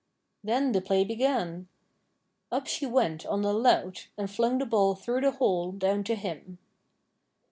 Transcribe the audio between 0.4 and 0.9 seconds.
Then the